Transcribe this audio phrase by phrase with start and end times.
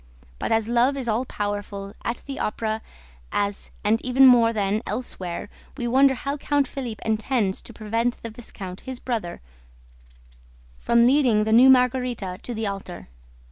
[0.39, 2.81] But, as love is all powerful, at the Opera
[3.31, 8.31] as and even more than elsewhere, we wonder how Count Philippe intends to prevent the
[8.31, 9.41] viscount, his brother,
[10.79, 13.09] from leading the new Margarita to the altar.